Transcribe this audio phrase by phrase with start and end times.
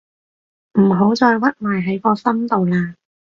[0.79, 2.95] 唔好再屈埋喺個心度喇